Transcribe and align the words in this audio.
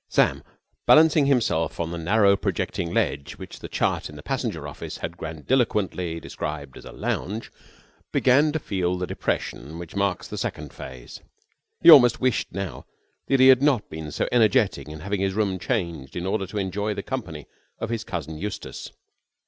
Sam, 0.09 0.41
balancing 0.87 1.27
himself 1.27 1.79
on 1.79 1.91
the 1.91 1.97
narrow, 1.99 2.35
projecting 2.35 2.91
ledge 2.91 3.33
which 3.33 3.59
the 3.59 3.67
chart 3.67 4.09
in 4.09 4.15
the 4.15 4.23
passenger 4.23 4.67
office 4.67 4.97
had 4.97 5.15
grandiloquently 5.15 6.19
described 6.19 6.75
as 6.75 6.85
a 6.85 6.91
lounge, 6.91 7.51
began 8.11 8.51
to 8.51 8.57
feel 8.57 8.97
the 8.97 9.05
depression 9.05 9.77
which 9.77 9.95
marks 9.95 10.27
the 10.27 10.39
second 10.39 10.73
phase. 10.73 11.21
He 11.83 11.91
almost 11.91 12.19
wished 12.19 12.51
now 12.51 12.87
that 13.27 13.39
he 13.39 13.49
had 13.49 13.61
not 13.61 13.91
been 13.91 14.09
so 14.11 14.27
energetic 14.31 14.87
in 14.87 15.01
having 15.01 15.21
his 15.21 15.35
room 15.35 15.59
changed 15.59 16.15
in 16.15 16.25
order 16.25 16.47
to 16.47 16.57
enjoy 16.57 16.95
the 16.95 17.03
company 17.03 17.45
of 17.77 17.91
his 17.91 18.03
cousin 18.03 18.39
Eustace. 18.39 18.89